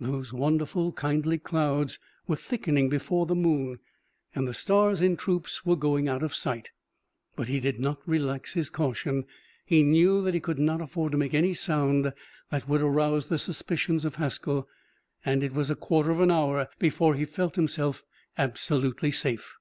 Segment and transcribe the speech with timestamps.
[0.00, 3.80] Those wonderful, kindly clouds were thickening before the moon,
[4.34, 6.70] and the stars in troops were going out of sight.
[7.36, 9.26] But he did not relax his caution.
[9.66, 12.14] He knew that he could not afford to make any sound
[12.50, 14.66] that would arouse the suspicions of Haskell,
[15.22, 18.04] and it was a quarter of an hour before he felt himself
[18.38, 19.58] absolutely safe.